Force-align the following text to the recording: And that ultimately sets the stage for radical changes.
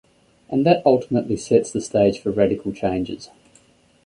And 0.49 0.65
that 0.65 0.81
ultimately 0.83 1.37
sets 1.37 1.71
the 1.71 1.79
stage 1.79 2.17
for 2.21 2.31
radical 2.31 2.71
changes. 2.71 3.29